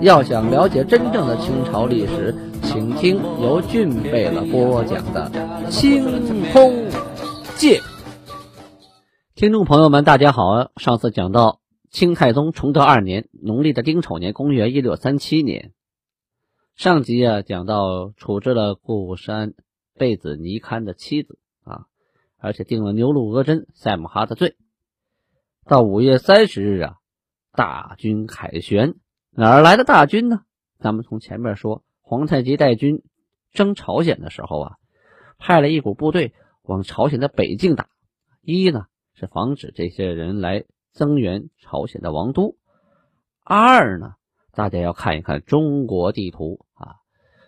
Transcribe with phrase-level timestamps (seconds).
[0.00, 5.30] 要想了解真正的清朝历史，请听由俊贝勒播讲的
[5.68, 6.02] 《清
[6.52, 6.88] 空
[7.58, 7.78] 界》。
[9.34, 10.70] 听众朋友们，大家好！
[10.76, 15.72] 上次讲到清太宗崇德二年，农历的丁丑年，公元一六三七年。
[16.76, 19.52] 上集啊，讲到处置了固山
[19.98, 21.84] 贝子尼堪的妻子啊，
[22.38, 24.56] 而且定了牛鹿额真赛姆哈的罪。
[25.66, 26.94] 到五月三十日啊，
[27.52, 28.94] 大军凯旋。
[29.32, 30.42] 哪儿来的大军呢？
[30.80, 33.04] 咱们从前面说，皇太极带军
[33.52, 34.76] 征朝鲜的时候啊，
[35.38, 37.88] 派了一股部队往朝鲜的北境打。
[38.42, 42.56] 一呢是防止这些人来增援朝鲜的王都；
[43.44, 44.14] 二呢，
[44.50, 46.96] 大家要看一看中国地图啊。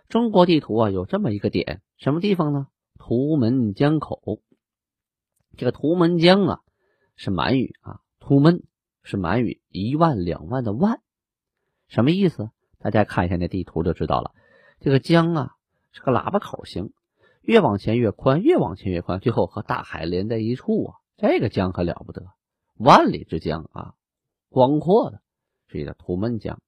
[0.08, 2.68] 中国地图啊有这么一个点，什么地方呢？
[2.96, 4.40] 图门江口。
[5.56, 6.60] 这个图门江啊
[7.16, 8.62] 是满语啊，图门
[9.02, 11.01] 是满语一万两万的万。
[11.92, 12.50] 什么意思？
[12.78, 14.32] 大家看一下那地图就知道了。
[14.80, 15.56] 这个江啊
[15.90, 16.94] 是个喇叭口形，
[17.42, 20.94] 越往前越宽，越往前越宽，最后和大海连在一处啊。
[21.18, 22.32] 这个江可了不得，
[22.78, 23.92] 万里之江啊，
[24.48, 25.20] 广阔的，
[25.66, 26.62] 是一个图们江。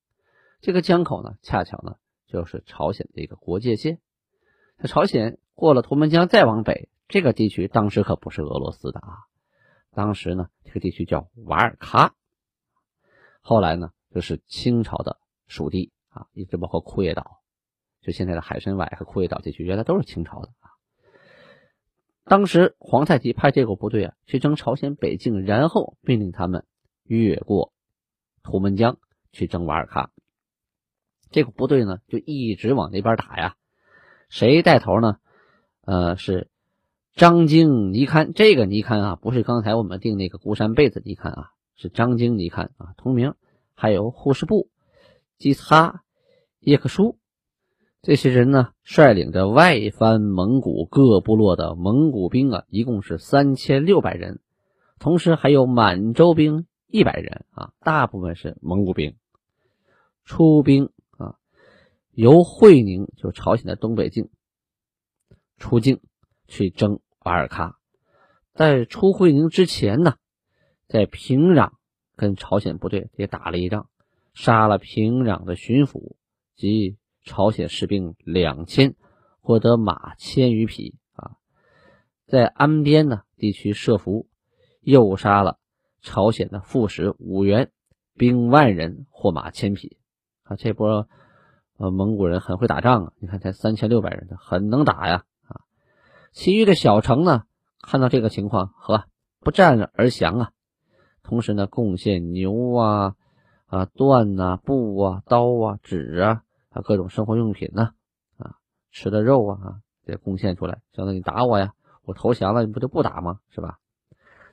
[0.60, 4.00] 这个江口呢，恰巧呢就是朝鲜的一个国界线。
[4.76, 9.24] 那朝鲜过了图们江再往北，这个地区当时可不是俄罗斯的啊，
[9.94, 12.10] 当时呢这个地区叫瓦尔喀，
[13.40, 13.93] 后来呢。
[14.14, 17.40] 这是清朝的属地啊，一直包括库页岛，
[18.00, 20.70] 就现在的海参崴和库页岛地区，原来都是清朝的啊。
[22.22, 26.64] 当时皇太极派这个部队啊去征朝鲜北境，然后命令他们
[27.02, 27.72] 越过
[28.44, 28.98] 图们江
[29.32, 30.10] 去征瓦尔喀。
[31.32, 33.56] 这个部队呢就一直往那边打呀。
[34.28, 35.16] 谁带头呢？
[35.80, 36.48] 呃，是
[37.14, 38.32] 张经尼堪。
[38.32, 43.34] 这个尼堪啊，不是刚才我们定那个孤山贝子尼堪啊，是张经尼堪啊，同名。
[43.74, 44.68] 还有护士部、
[45.38, 46.02] 基斯哈、
[46.60, 47.18] 叶克舒
[48.02, 54.40] 这些人呢，率领着外藩蒙古各部落的蒙古兵啊，一共是三千六百人，
[54.98, 59.16] 同时还有满洲兵一百人啊，大部分是蒙古兵。
[60.24, 61.36] 出兵啊，
[62.10, 64.30] 由会宁就朝鲜的东北境
[65.58, 66.00] 出境
[66.46, 67.74] 去征瓦尔喀，
[68.54, 70.16] 在出会宁之前呢，
[70.86, 71.72] 在平壤。
[72.16, 73.88] 跟朝鲜部队也打了一仗，
[74.34, 76.14] 杀了平壤的巡抚
[76.54, 78.94] 及朝鲜士兵两千，
[79.40, 81.32] 获得马千余匹啊。
[82.26, 84.28] 在安边呢地区设伏，
[84.80, 85.58] 又杀了
[86.00, 87.70] 朝鲜的副使五员，
[88.14, 89.98] 兵万人，获马千匹
[90.42, 90.56] 啊。
[90.56, 91.08] 这波
[91.76, 95.62] 呃蒙古人很会打仗啊，你看才三千六百人，很能打呀啊。
[96.32, 97.44] 其余的小城呢，
[97.82, 99.06] 看到这个情况，呵，
[99.40, 100.50] 不战而降啊。
[101.24, 103.16] 同时呢，贡献牛啊、
[103.66, 107.94] 啊缎呐、布啊、刀啊、纸啊啊各种生活用品呐
[108.36, 108.56] 啊
[108.92, 109.68] 吃的肉啊啊
[110.04, 111.72] 得贡献出来，相当于打我呀，
[112.04, 113.40] 我投降了，你不就不打吗？
[113.48, 113.78] 是吧？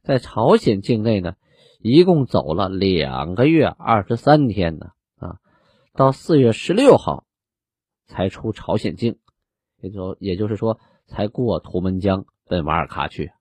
[0.02, 1.36] 在朝鲜境内呢，
[1.80, 5.38] 一共走了两个月二十三天呢啊，
[5.94, 7.26] 到四月十六号
[8.08, 9.20] 才出朝鲜境，
[9.82, 13.34] 也就也就是说才过图们江奔瓦尔喀去。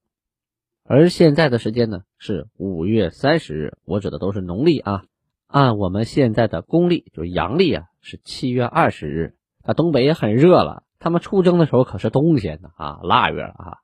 [0.92, 5.04] 而现在的时间呢是五月三十日，我指的都是农历啊。
[5.46, 9.36] 按我们现在的公历，就是阳历啊，是七月二十日。
[9.64, 13.78] 那东北也很热了，他们出征的时候可是冬天呢啊，腊月啊。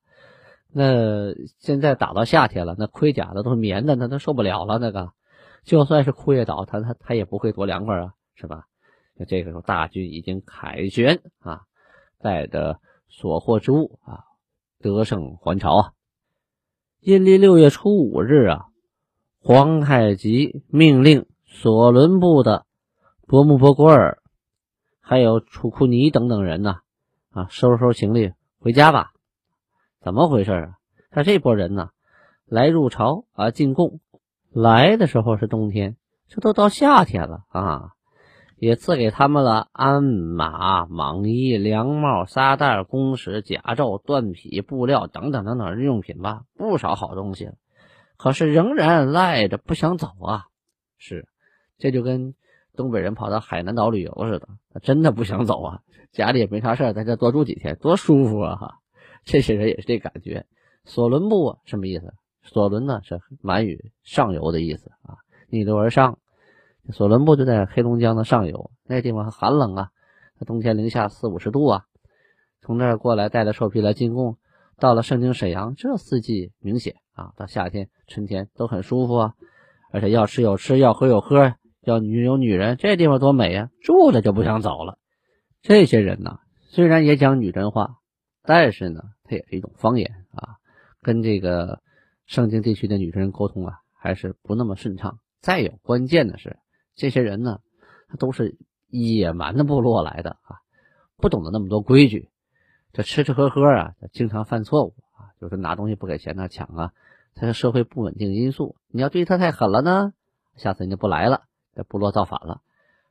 [0.74, 4.80] 那现在打到夏天了，那盔甲的都是棉的，那都受不了了。
[4.80, 5.12] 那个
[5.62, 8.64] 就算是枯叶岛，他他他也不会多凉快啊，是吧？
[9.14, 11.60] 那这个时候大军已经凯旋啊，
[12.18, 14.24] 带着所获之物啊，
[14.80, 15.92] 得胜还朝啊。
[17.01, 18.66] 阴历六月初五日啊，
[19.39, 22.66] 皇太极命令索伦部的
[23.27, 24.19] 伯木伯国尔，
[25.01, 26.78] 还有楚库尼等等人呢，
[27.31, 29.13] 啊，收拾收拾行李回家吧。
[30.01, 30.78] 怎么回事啊？
[31.10, 31.91] 他这波人呢，
[32.45, 34.01] 来入朝啊，进贡，
[34.51, 35.97] 来的时候是冬天，
[36.28, 37.96] 这都到夏天了啊。
[38.58, 47.50] 也赐给他们了鞍马、蟒衣、凉帽、沙袋、弓矢、甲胄、缎匹、布料等等等等日用品吧，不少好东西。
[48.16, 50.47] 可是仍然赖着不想走啊！
[50.97, 51.28] 是，
[51.76, 52.34] 这就跟
[52.74, 54.48] 东北人跑到海南岛旅游似的，
[54.80, 55.80] 真的不想走啊，
[56.12, 58.56] 家里也没啥事在这多住几天，多舒服啊！
[58.56, 58.78] 哈，
[59.24, 60.47] 这些人也是这感觉。
[60.84, 62.14] 索伦部啊，什么意思？
[62.42, 65.18] 索伦呢是满语上游的意思啊，
[65.50, 66.18] 逆流而上。
[66.92, 69.91] 索伦部就在黑龙江的上游，那地方寒冷啊，
[70.47, 71.84] 冬天零下四五十度啊。
[72.60, 74.38] 从那儿过来带着兽皮来进贡，
[74.78, 79.34] 到了盛京沈阳，这四季明显啊，到夏天、春天都很舒服啊，
[79.91, 84.98] 而且要吃有吃，要喝有喝，要女有女人，这地方多美呀，住了就不想走了。
[85.62, 86.38] 这些人呢，
[86.68, 87.97] 虽然也讲女真话，
[88.42, 90.56] 但是呢，他也是一种方言啊，
[91.03, 91.80] 跟这个
[92.27, 95.18] 盛京地区的女真人沟通啊，还是不那么顺畅。
[95.41, 96.56] 再有关键的是。
[96.97, 97.60] 这些人呢，
[98.09, 98.57] 他都是
[98.89, 100.59] 野蛮的部落来的啊，
[101.16, 102.31] 不懂得那么多规矩，
[102.93, 106.93] 这吃吃喝喝啊，经常犯错误啊，就是拿东西不给钱他抢啊，
[107.34, 108.77] 他是社会不稳定因素。
[108.89, 110.15] 你要对他太狠了呢，
[110.57, 111.43] 下次人家不来了，
[111.75, 112.63] 这部落造反了；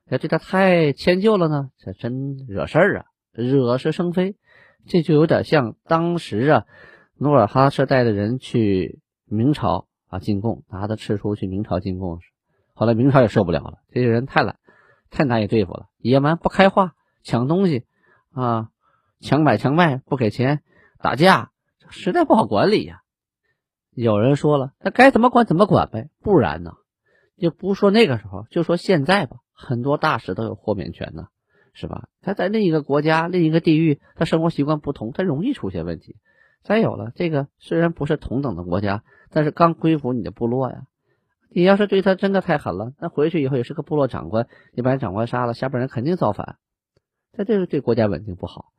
[0.10, 4.36] 要对他太迁就了呢，这真惹事儿啊，惹是生非。
[4.88, 6.66] 这就有点像当时啊，
[7.18, 12.20] 努尔哈赤带的人去明朝啊进贡，拿着赤书去明朝进贡。
[12.77, 14.60] 后来明朝也受不了了，这些人太懒，
[15.10, 16.94] 太难以对付了，野蛮不开化，
[17.24, 17.86] 抢东西
[18.33, 18.69] 啊，
[19.22, 20.62] 强买强卖，不给钱，
[21.00, 21.51] 打架，
[21.89, 23.01] 实在不好管理呀。
[23.92, 26.74] 有人说了，那该怎么管怎么管呗，不然呢？
[27.38, 31.27] 就不说那个时候，就说现在吧，很多大使都有豁免权呢，
[31.72, 32.10] 是吧？
[32.22, 36.18] 他在另一个国家、另一个地域，他生活习惯不同，他容易出现问题。
[36.62, 40.83] 再有了，这个虽然不是同等的国家，但是刚归附你的部落呀。
[41.56, 46.57] 你要是对他真的太狠了，那回去以后也是个部落长官，你把人长官杀了，下边人肯定造反，
[47.31, 48.74] 在这个对国家稳定不好。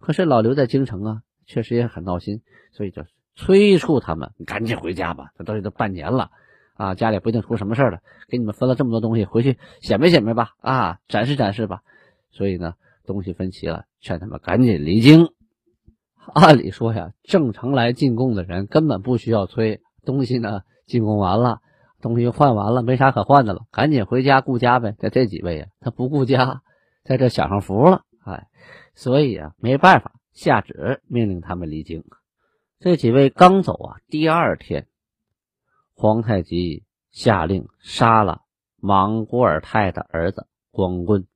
[0.00, 2.40] 可是老刘在京城啊，确实也很闹心，
[2.72, 3.02] 所以就
[3.36, 5.32] 催促他们赶紧回家吧。
[5.36, 6.30] 这都都半年了
[6.72, 11.82] 啊，家里不一定出什么事了，给你们分了这么多东西，回去显摆显摆吧，啊，展示展示吧。
[12.30, 15.28] 所以呢，东西分齐了，劝他们赶紧离京。
[16.32, 21.60] 按理说呀，正常来进贡的人根本不需要催，东西呢进贡完了。
[22.02, 24.96] 东西换完了，没啥可换的了，赶紧回家顾家呗。
[24.98, 26.62] 在这几位啊，他不顾家，
[27.04, 28.48] 在这享上福了，哎，
[28.94, 32.04] 所以啊，没办法，下旨命令他们离京。
[32.80, 34.88] 这几位刚走啊，第二天，
[35.94, 36.82] 皇太极
[37.12, 38.42] 下令杀了
[38.80, 41.26] 莽古尔泰的儿子光棍。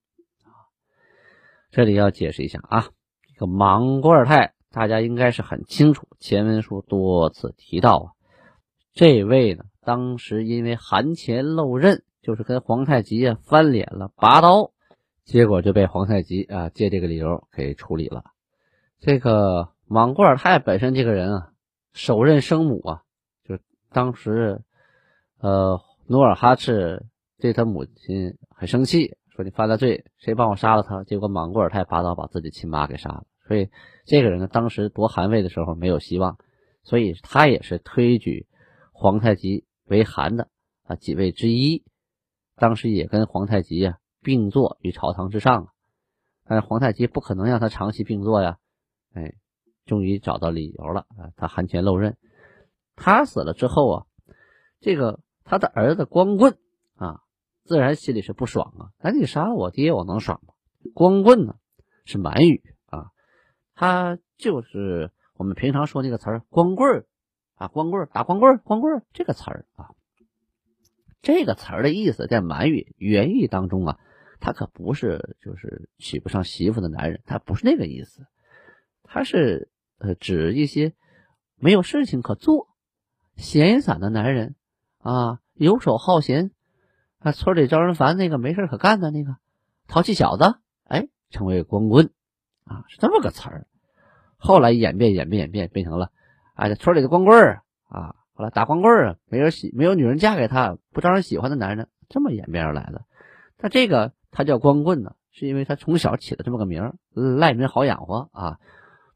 [1.71, 2.89] 这里要解释一下啊，
[3.33, 8.07] 这个莽古尔泰大家应该是很清楚，前文书多次提到啊，
[8.93, 9.65] 这位呢。
[9.87, 14.73] 当时因为含钱漏刃，就是跟皇太极啊翻脸了，拔刀，
[15.25, 18.25] 结果就被皇太极啊借这个理由给处理了。
[18.99, 21.53] 这个莽古尔泰本身这个人啊，
[21.93, 23.03] 手刃生母啊，
[23.45, 23.61] 就
[23.93, 24.63] 当时
[25.39, 27.07] 呃努尔哈赤
[27.39, 31.05] 对他母亲很生气，说你犯了罪，谁帮我杀了他？
[31.05, 33.23] 结果莽古尔泰拔刀把自己亲妈给杀了。
[33.47, 33.71] 所以
[34.05, 36.39] 这个人呢，当时夺汗位的时候没有希望，
[36.83, 38.49] 所以他也是推举
[38.91, 39.65] 皇太极。
[39.87, 40.49] 为韩的
[40.85, 41.85] 啊几位之一，
[42.55, 45.73] 当时也跟皇太极啊并坐于朝堂之上，
[46.45, 48.59] 但是皇太极不可能让他长期并坐呀，
[49.15, 49.35] 哎，
[49.85, 52.17] 终于找到理由了啊，他含钱漏刃，
[52.97, 54.07] 他死了之后啊，
[54.81, 56.59] 这个他的儿子光棍
[56.97, 57.23] 啊，
[57.65, 60.55] 自然心里是不爽啊，赶紧杀了我爹，我能爽吗？
[60.95, 61.57] 光棍呢
[62.05, 63.11] 是满语啊，
[63.75, 67.07] 他就是我们平常说那个词儿光棍儿。
[67.57, 69.91] 啊，光棍打光棍光棍这个词儿啊，
[71.23, 73.99] 这个词儿的意思在满语原意当中啊，
[74.41, 78.27] 他可不是就是娶不上媳妇的男人，他不是那个意思，
[79.03, 80.93] 他是呃指一些
[81.57, 82.69] 没有事情可做、
[83.37, 84.55] 闲散的男人
[84.99, 86.51] 啊，游手好闲
[87.21, 89.37] 啊，村里招人烦那个没事可干的那个
[89.89, 92.11] 淘气小子，哎，成为光棍
[92.65, 93.67] 啊，是这么个词儿，
[94.37, 96.13] 后来演变演变演变变成了。
[96.57, 97.59] 哎，村里的光棍
[97.89, 103.05] 啊，后来打光棍啊，没人喜，没有女人嫁给他，不招人喜欢的男人，这么演变而来的。
[103.59, 108.59] 但这个他叫光棍呢，是因为他从小起了这么个名，赖名好养活啊。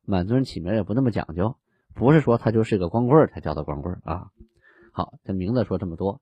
[0.04, 1.56] 满族人起名也不那么讲究，
[1.94, 4.26] 不是说他就是个光棍才叫他光棍啊。
[4.92, 6.20] 好，这名字说这么多，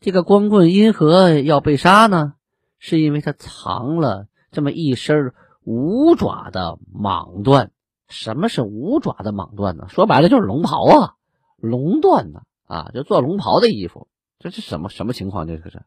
[0.00, 2.34] 这个光棍因何要被杀呢？
[2.80, 7.68] 是因为他藏了这么一身五爪的蟒缎。
[8.08, 9.86] 什么是五爪的蟒缎呢？
[9.88, 11.14] 说白了就是龙袍啊，
[11.56, 14.08] 龙缎呢啊，就做龙袍的衣服。
[14.38, 15.46] 这是什么什么情况？
[15.46, 15.84] 这是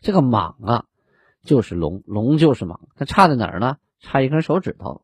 [0.00, 0.84] 这个蟒啊，
[1.42, 3.78] 就是龙，龙就是蟒，它差在哪儿呢？
[3.98, 5.02] 差一根手指头。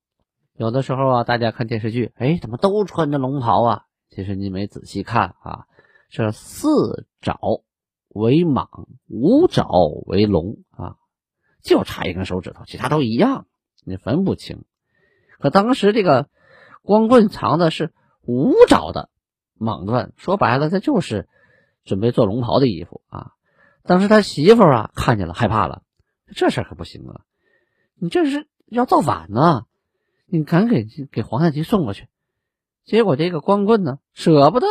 [0.54, 3.82] 有的时候啊，大家看电视剧，哎，怎么都穿着龙袍啊？
[4.08, 5.66] 其实你没仔细看啊，
[6.08, 7.38] 是四爪
[8.08, 9.68] 为蟒，五爪
[10.06, 10.96] 为龙啊。
[11.62, 13.46] 就差一根手指头，其他都一样，
[13.84, 14.64] 你分不清。
[15.38, 16.28] 可当时这个
[16.82, 19.10] 光棍藏的是五爪的
[19.58, 21.28] 蟒缎，说白了，他就是
[21.84, 23.32] 准备做龙袍的衣服啊。
[23.82, 25.82] 当时他媳妇啊看见了，害怕了，
[26.34, 27.20] 这事可不行啊！
[27.94, 29.64] 你这是要造反呢！
[30.26, 32.08] 你赶紧给皇太极送过去。
[32.84, 34.66] 结果这个光棍呢，舍不得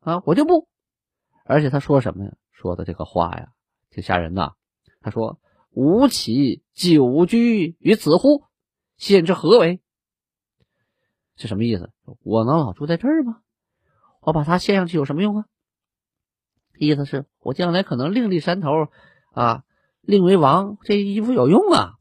[0.00, 0.68] 啊，我就不。
[1.44, 2.32] 而且他说什么呀？
[2.52, 3.48] 说的这个话呀，
[3.90, 4.52] 挺吓人的。
[5.00, 5.40] 他说
[5.72, 8.44] ：“吾岂久居于此乎？
[9.00, 9.80] 现之何为？”
[11.34, 11.90] 是什么意思？
[12.22, 13.40] 我能老住在这儿吗？
[14.20, 15.46] 我把他献上去有什么用啊？
[16.78, 18.68] 意思是我将来可能另立山头
[19.32, 19.64] 啊，
[20.02, 21.94] 另为王，这衣服有用啊，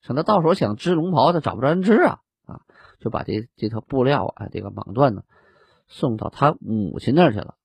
[0.00, 2.62] 省得到时候想织龙袍，他找不着人织啊啊，
[2.98, 5.22] 就把这这套布料啊，这个蟒缎呢，
[5.86, 7.56] 送到他母亲那儿去了。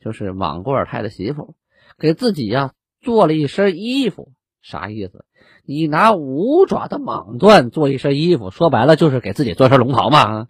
[0.00, 1.54] 就是莽古尔泰的媳妇
[1.96, 5.24] 给自己呀做了一身衣服，啥意思？
[5.66, 10.48] 你拿五爪的蟒缎做一身衣服，说白了就是给自己做身龙袍嘛，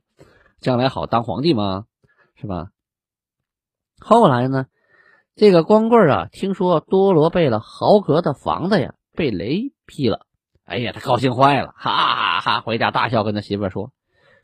[0.60, 1.86] 将来好当皇帝嘛，
[2.36, 2.68] 是吧？
[3.98, 4.66] 后来呢，
[5.34, 10.26] 这个光棍啊，听说多罗贝勒豪格的房子呀被雷劈了，
[10.64, 13.92] 哎呀，他高兴坏了，哈哈哈，回家大笑，跟他媳妇说：“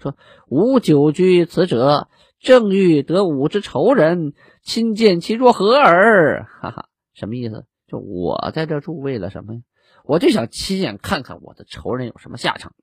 [0.01, 0.17] 说
[0.49, 2.09] 吾久居此者。”
[2.41, 4.33] 正欲得吾之仇人，
[4.63, 6.47] 亲见其若何耳？
[6.63, 7.67] 哈哈，什么意思？
[7.89, 9.61] 就我在这住，为了什么呀？
[10.05, 12.75] 我就想亲眼看看我的仇人有什么下场。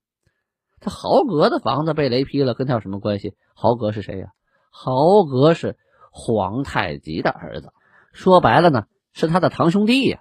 [0.82, 3.36] 他豪格的房子被雷劈了，跟他有什么关系？
[3.54, 4.34] 豪格是谁呀？
[4.70, 5.78] 豪格是
[6.12, 7.72] 皇太极的儿子，
[8.12, 10.20] 说白了呢，是他的堂兄弟呀，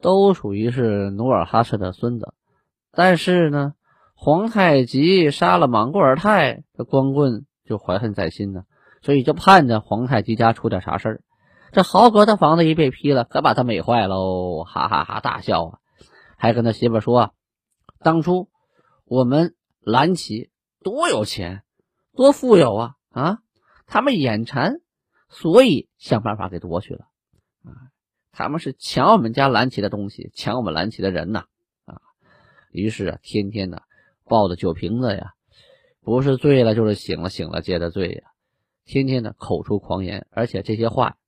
[0.00, 2.34] 都属于是努尔哈赤的孙子。
[2.92, 3.74] 但是呢，
[4.14, 7.46] 皇太极杀了莽古尔泰，这光棍。
[7.66, 8.64] 就怀恨在心呢，
[9.00, 11.20] 所以就盼着皇太极家出点啥事儿。
[11.72, 15.78] 这豪格的房子一被劈了，可把他美坏喽，哈哈哈大笑啊！
[16.36, 17.34] 还跟他媳妇说
[18.02, 18.48] ：“当初
[19.04, 20.50] 我们蓝旗
[20.82, 21.62] 多有钱，
[22.14, 23.38] 多富有啊啊！
[23.86, 24.80] 他们眼馋，
[25.28, 27.06] 所以想办法给夺去了
[27.64, 27.92] 啊！
[28.32, 31.44] 他们是抢我们家蓝旗的东西，抢我们蓝旗的人呐
[31.84, 32.00] 啊！
[32.70, 33.82] 于是啊，天天的
[34.24, 35.34] 抱着酒瓶子呀。”
[36.02, 38.30] 不是醉了，就是醒了，醒了接着醉呀，
[38.86, 41.18] 天天的口出狂言，而且这些话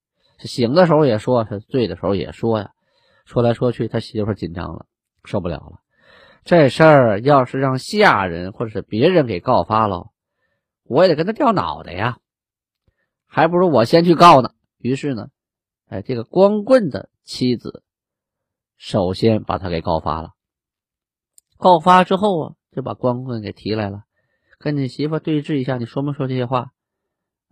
[0.47, 2.71] 醒的时候也说，他醉的时候也说呀，
[3.25, 4.87] 说来说去，他媳妇紧张了，
[5.25, 5.81] 受不了了。
[6.45, 10.11] 这事儿要是让下人或者是别人给告发了，
[10.85, 12.19] 我也得跟他掉脑袋呀，
[13.27, 14.51] 还不如我先去告呢。
[14.79, 15.29] 于是呢，
[15.89, 17.85] 哎，这个光棍的妻子
[18.77, 20.31] 首先把他给告发了，
[21.57, 24.03] 告发之后啊，就把光棍给提来了。
[24.59, 26.73] 跟你媳妇对峙一下，你说没说这些话？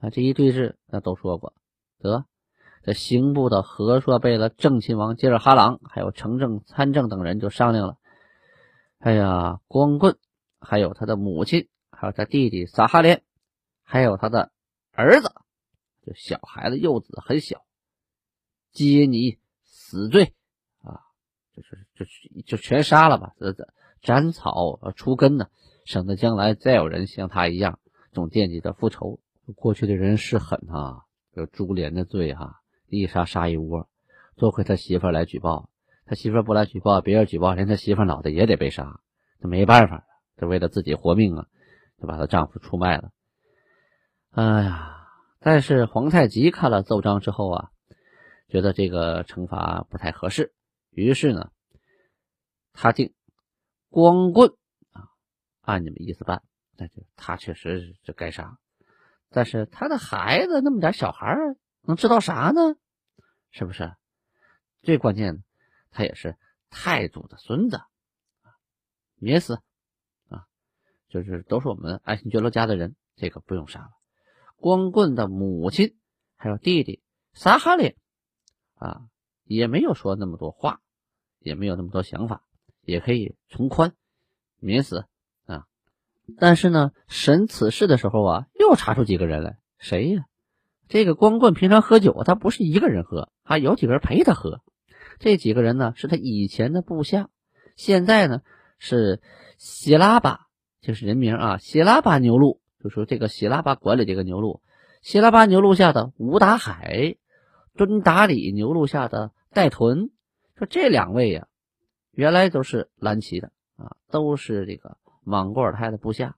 [0.00, 1.54] 啊，这一对峙，那都说过。
[1.98, 2.24] 得，
[2.82, 7.96] 这刑部的和硕贝勒正亲王吉尔哈朗，还有城正、参政等人就商量了。
[8.98, 10.16] 哎呀，光棍，
[10.60, 13.22] 还有他的母亲，还有他弟弟撒哈连，
[13.82, 14.50] 还有他的
[14.92, 15.32] 儿子，
[16.04, 17.64] 这小孩子幼子很小，
[18.72, 20.34] 接你死罪
[20.82, 21.00] 啊！
[21.54, 23.68] 就是就是就全杀了吧，这这
[24.00, 25.48] 斩草除根呢。
[25.86, 27.80] 省得将来再有人像他一样
[28.12, 29.18] 总惦记着复仇。
[29.56, 32.59] 过去的人是狠啊，有株连的罪哈，
[32.90, 33.88] 一杀杀一窝。
[34.36, 35.70] 多亏他媳妇来举报，
[36.06, 39.00] 他媳妇不来举报，别人举报，连他媳妇脑袋也得被杀。
[39.40, 40.06] 他没办法，
[40.36, 41.46] 他为了自己活命啊，
[42.00, 43.10] 就把她丈夫出卖了。
[44.30, 47.70] 哎呀，但是皇太极看了奏章之后啊，
[48.48, 50.54] 觉得这个惩罚不太合适，
[50.90, 51.50] 于是呢，
[52.72, 53.12] 他定
[53.88, 54.52] 光棍
[54.92, 55.08] 啊。
[55.62, 56.42] 按你们意思办，
[56.76, 58.58] 那就他确实是该杀，
[59.28, 61.36] 但是他的孩子那么点小孩
[61.82, 62.76] 能知道啥呢？
[63.50, 63.94] 是不是？
[64.82, 65.42] 最关键的，
[65.90, 66.36] 他也是
[66.70, 67.80] 太祖的孙子，
[69.16, 69.60] 免死
[70.28, 70.46] 啊！
[71.08, 73.90] 就是都是我们爱新觉罗家的人，这个不用杀了。
[74.56, 75.98] 光棍的母亲
[76.36, 77.02] 还有弟弟
[77.34, 77.96] 撒哈连
[78.74, 79.02] 啊，
[79.44, 80.80] 也没有说那么多话，
[81.38, 82.44] 也没有那么多想法，
[82.80, 83.94] 也可以从宽
[84.58, 85.06] 免死
[85.44, 85.66] 啊。
[86.38, 90.24] 但是呢，审此事的时候啊，又查出几个人来，谁呀？
[90.90, 94.60] 这个光棍平常喝酒，他不是一个人喝，还有几个人陪他喝。
[95.20, 97.30] 这几个人呢，是他以前的部下，
[97.76, 98.42] 现在呢
[98.80, 99.22] 是
[99.56, 100.48] 希拉巴，
[100.80, 104.62] 就是人名啊，希拉巴牛录，就说这个希拉巴管理这个牛录，
[105.00, 107.14] 希拉巴牛录下的吴达海，
[107.76, 110.10] 敦达里牛录下的戴屯，
[110.56, 111.46] 说这两位呀，
[112.10, 114.96] 原来都是蓝旗的啊，都是这个。
[115.22, 116.34] 莽古尔泰的部下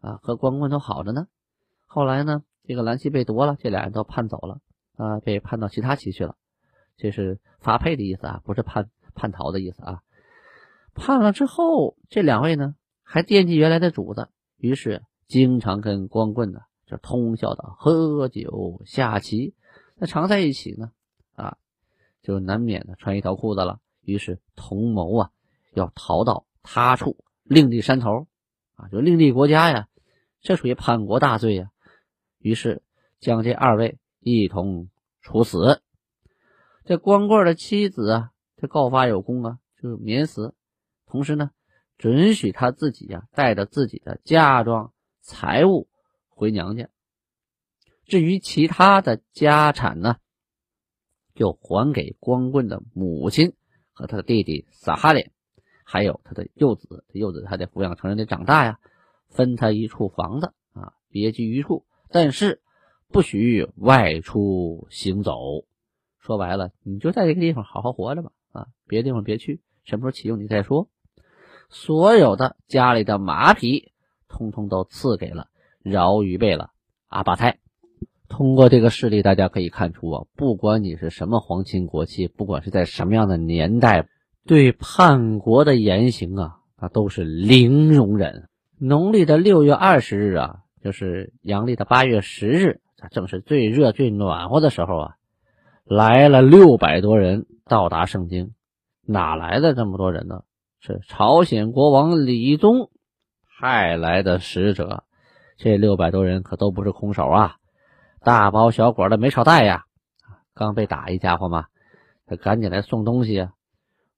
[0.00, 1.26] 啊，和光棍都好着呢。
[1.84, 4.60] 后来呢，这个蓝旗被夺了，这俩人都叛走了
[4.96, 6.36] 啊，被叛到其他旗去了。
[6.96, 10.00] 这是发配的意思啊，不是叛叛逃的意思啊。
[10.94, 19.54] 判了之后，这两位呢还惦记原来的主子，于是经常跟光棍呢就通宵的喝酒下棋。
[19.96, 20.92] 那常在一起呢，
[21.34, 21.56] 啊，
[22.22, 23.80] 就难免的穿一条裤子了。
[24.00, 25.30] 于是同谋啊，
[25.72, 28.26] 要逃到他处另立山头，
[28.76, 29.88] 啊，就另立国家呀，
[30.40, 31.70] 这属于叛国大罪呀。
[32.44, 32.82] 于是
[33.20, 34.90] 将这二位一同
[35.22, 35.80] 处死。
[36.84, 40.54] 这光棍的妻子啊，这告发有功啊，就免死。
[41.06, 41.52] 同时呢，
[41.96, 45.88] 准许他自己呀，带着自己的嫁妆财物
[46.28, 46.90] 回娘家。
[48.04, 50.16] 至于其他的家产呢，
[51.34, 53.54] 就还给光棍的母亲
[53.94, 55.32] 和他的弟弟撒哈脸，
[55.82, 58.78] 还有他的幼子，幼子还得抚养成人，得长大呀，
[59.30, 62.60] 分他一处房子啊，别居一处，但是
[63.08, 65.64] 不许外出行走。
[66.20, 70.88] 说白了，你就在这个地方好好活着吧，啊，别的地方别去，什么时候启用你再说。
[71.70, 73.90] 所有的家里的马匹，
[74.28, 75.48] 通通都赐给了
[75.82, 76.70] 饶预备了
[77.08, 77.58] 阿巴泰。
[78.28, 84.06] 通过这个事例，大家可以看出啊，不管你是什么皇亲国戚，不管是在什么样的年代，
[84.46, 88.48] 对叛国的言行啊，那都是零容忍。
[88.78, 95.14] 农历的六月二十日啊，就是阳历的八月十日，正是最热最暖和的时候啊，
[95.82, 98.52] 来了六百多人到达盛京，
[99.00, 100.42] 哪来的这么多人呢？
[100.80, 102.90] 是朝鲜国王李宗
[103.58, 105.04] 派来的使者，
[105.56, 107.56] 这六百多人可都不是空手啊。
[108.20, 109.84] 大包小裹的没少带呀，
[110.52, 111.68] 刚被打一家伙嘛，
[112.26, 113.52] 他赶紧来送东西啊。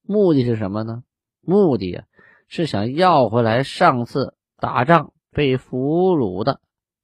[0.03, 1.05] 目的是什么呢？
[1.43, 2.05] 目的啊
[2.49, 6.61] 是想要回来上次打仗被俘虏的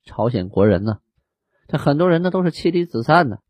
[0.06, 1.00] 朝鲜国人呢。
[1.68, 3.40] 这很多人呢都是妻离子散的，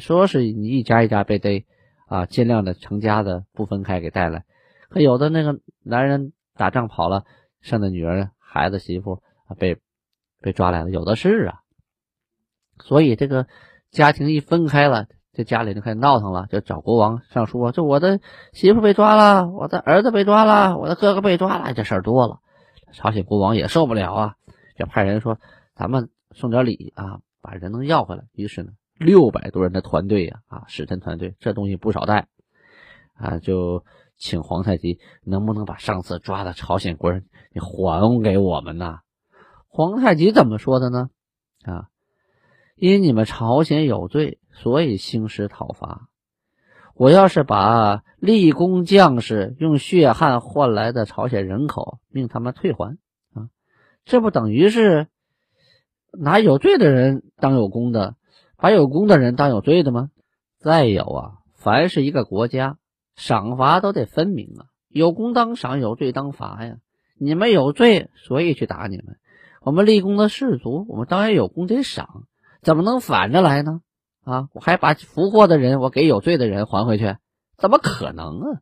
[0.00, 1.64] 说是你一家一家被逮
[2.08, 4.44] 啊，尽量的成家的不分开给带来。
[4.90, 7.24] 可有的那个男人打仗跑了，
[7.62, 9.78] 剩的女儿、孩子、媳妇啊被
[10.42, 11.60] 被抓来了，有的是啊。
[12.80, 13.46] 所以这个
[13.90, 18.20] 家庭一分开了，这家里就开始闹腾了，就找国王上书啊，这我的
[18.52, 22.40] 媳妇被抓了，我的儿子被抓了，我的哥哥被抓了，这事儿多了。
[22.92, 24.34] 朝鲜国王也受不了啊，
[24.76, 25.38] 就派人说
[25.74, 28.24] 咱们送点礼啊，把人能要回来。
[28.32, 32.28] 于是呢，六百多人的团队呀，啊，使臣团队，这东西不少带
[33.14, 33.84] 啊，就
[34.16, 39.00] 请皇太极能不能把上次抓的朝鲜国人你还给我们呢？
[39.68, 41.10] 皇太极怎么说的呢？
[41.64, 41.88] 啊？
[42.74, 46.08] 因你们朝鲜有罪，所以兴师讨伐。
[46.98, 52.98] 我要是把立功将士用血汗换来的朝鲜人口命他们退还
[53.32, 53.46] 啊，
[54.04, 55.06] 这不等于是
[56.10, 58.16] 拿有罪的人当有功的，
[58.56, 60.10] 把有功的人当有罪的吗？
[60.58, 62.78] 再有啊，凡是一个国家，
[63.14, 66.78] 赏罚都得分明啊，有功当赏，有罪当罚呀。
[67.16, 69.14] 你们有罪，所以去打你们；
[69.62, 72.24] 我们立功的士卒，我们当然有功得赏。
[72.60, 73.82] 怎么能反着来呢？
[74.28, 77.16] 啊，我还把俘获的人，我给有罪的人还回去，
[77.56, 78.60] 怎么可能啊？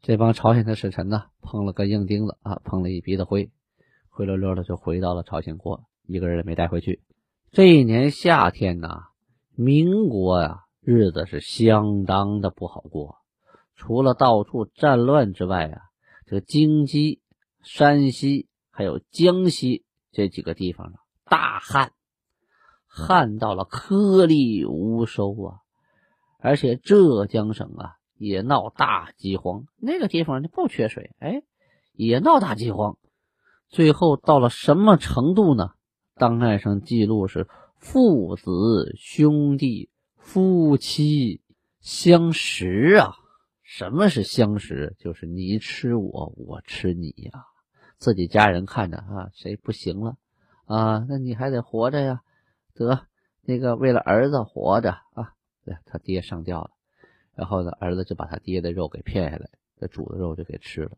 [0.00, 3.50] 这帮朝鲜的使臣呢，碰了个硬钉子啊，碰了一鼻子灰，
[4.08, 7.02] 灰溜溜的就回到了朝鲜国，一个人也没带回去。
[7.50, 9.02] 这一年夏天呢，
[9.54, 13.16] 民国呀，日子是相当的不好过，
[13.74, 15.82] 除了到处战乱之外啊，
[16.24, 17.18] 这个京畿、
[17.62, 21.92] 山西还有江西这几个地方呢，大旱。
[23.06, 25.62] 旱到了颗粒无收啊！
[26.40, 31.42] 而且浙江省啊也闹大饥荒，那个地方就不缺水，哎，
[31.92, 32.98] 也闹大饥荒。
[33.68, 35.70] 最后到了什么程度呢？
[36.14, 41.40] 档案上记录是父子兄弟夫妻
[41.80, 43.14] 相食啊！
[43.62, 44.96] 什么是相食？
[44.98, 47.44] 就是你吃我，我吃你呀！
[47.98, 50.16] 自己家人看着啊，谁不行了
[50.66, 51.04] 啊？
[51.08, 52.22] 那你还得活着呀！
[52.78, 53.06] 得
[53.42, 55.32] 那个为了儿子活着啊，
[55.64, 56.70] 对他爹上吊了，
[57.34, 59.48] 然后呢，儿子就把他爹的肉给骗下来，
[59.80, 60.92] 这煮的肉就给吃了，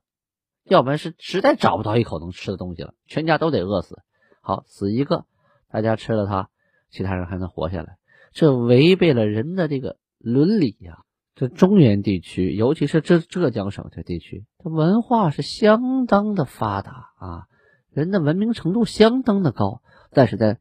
[0.65, 4.03] 要不然是实在找不到一口能吃的东西了，全家都得饿死。
[4.43, 5.27] 好死一个，
[5.71, 6.49] 大家吃了他，
[6.91, 7.99] 其他人还能活下来，
[8.33, 11.05] 这违背了人的这个伦理呀。
[11.37, 17.47] 这中原地区，尤其是浙浙江省这地区，它文化是相当的发达啊，
[17.91, 20.59] 人的文明程度相当的高，但是在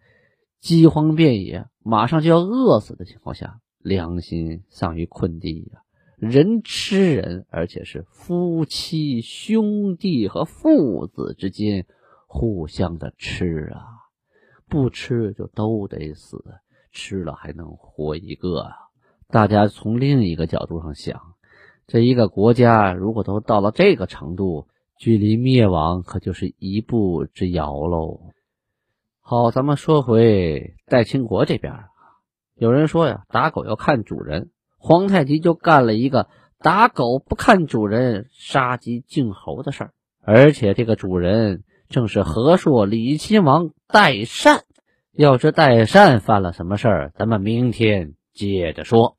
[0.60, 5.82] 饥荒遍野，马上就要饿死的情况下，良心丧于困地呀！
[6.18, 11.86] 人吃人，而且是夫妻、兄弟和父子之间
[12.28, 13.86] 互相的吃啊！
[14.68, 16.44] 不吃就都得死，
[16.92, 18.76] 吃了还能活一个啊！
[19.30, 21.22] 大家从另一个角度上想，
[21.88, 24.68] 这一个国家如果都到了这个程度，
[24.98, 28.20] 距离灭亡可就是一步之遥喽。
[29.30, 31.72] 好，咱们说回代清国这边，
[32.56, 44.64] 有人说呀，打狗要看主人，皇太极就干了一个打狗不看主人，杀鸡儆猴的事儿，而且这个主人正是和硕李亲王代善。
[45.12, 49.16] 要知代善犯了什么事儿，咱们明天接着说。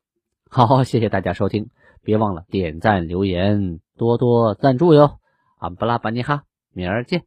[0.49, 1.71] 好，谢谢大家收听。
[2.03, 5.21] 别忘了点赞、留言、多多赞助哟！
[5.61, 6.43] 安布拉巴尼哈，
[6.73, 7.23] 明儿见。